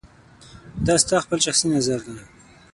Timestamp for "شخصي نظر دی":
1.45-2.17